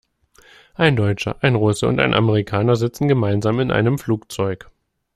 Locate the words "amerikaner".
2.15-2.75